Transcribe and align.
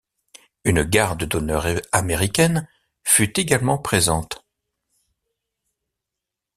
Une 0.63 0.81
garde 0.83 1.25
d'honneur 1.25 1.67
américaine 1.91 2.67
fut 3.03 3.39
également 3.39 3.77
présente. 3.77 4.43